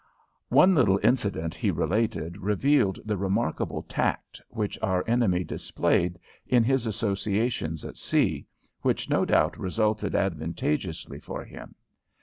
[0.49, 6.87] One little incident he related revealed the remarkable tact which our enemy displayed in his
[6.87, 8.47] associations at sea,
[8.81, 11.75] which no doubt resulted advantageously for him.